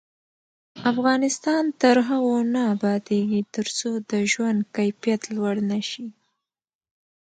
افغانستان 0.91 1.63
تر 1.81 1.95
هغو 2.09 2.35
نه 2.53 2.61
ابادیږي، 2.75 3.41
ترڅو 3.55 3.89
د 4.09 4.11
ژوند 4.31 4.59
کیفیت 4.75 5.21
لوړ 5.35 5.55
نشي. 5.71 6.07